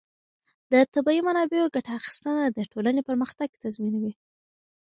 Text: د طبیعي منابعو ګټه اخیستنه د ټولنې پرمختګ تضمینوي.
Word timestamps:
د 0.71 0.73
طبیعي 0.93 1.21
منابعو 1.27 1.71
ګټه 1.75 1.91
اخیستنه 1.99 2.43
د 2.47 2.59
ټولنې 2.71 3.01
پرمختګ 3.09 3.49
تضمینوي. 3.63 4.13